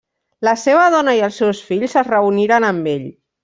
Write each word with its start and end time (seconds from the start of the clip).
La 0.47 0.53
seva 0.61 0.87
dona 0.95 1.13
i 1.19 1.21
els 1.29 1.37
seus 1.43 1.61
fills 1.69 1.95
es 2.03 2.11
reuniren 2.11 2.67
amb 2.75 2.91
ell. 2.99 3.09